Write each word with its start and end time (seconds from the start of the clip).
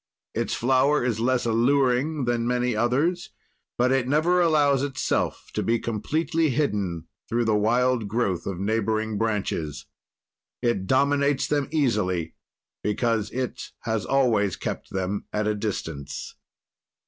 Its 0.33 0.55
flower 0.55 1.05
is 1.05 1.19
less 1.19 1.45
alluring 1.45 2.25
than 2.25 2.47
many 2.47 2.75
others, 2.75 3.29
but 3.77 3.91
it 3.91 4.07
never 4.07 4.41
allows 4.41 4.81
itself 4.81 5.51
to 5.53 5.61
be 5.61 5.77
completely 5.77 6.49
hidden 6.49 7.05
through 7.29 7.45
the 7.45 7.53
wild 7.55 8.07
growth 8.07 8.47
of 8.47 8.59
neighboring 8.59 9.19
branches. 9.19 9.85
It 10.59 10.87
dominates 10.87 11.45
them 11.45 11.67
easily, 11.71 12.33
because 12.81 13.29
it 13.29 13.73
has 13.81 14.03
always 14.03 14.55
kept 14.55 14.89
them 14.89 15.25
at 15.31 15.45
a 15.45 15.53
distance. 15.53 16.33